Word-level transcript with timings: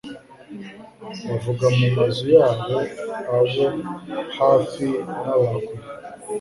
bavaga 1.27 1.67
mu 1.77 1.87
mazu 1.95 2.25
yabo 2.37 2.77
abo 3.37 3.65
hafi 4.39 4.85
n'aba 5.21 5.47
kure, 5.65 5.81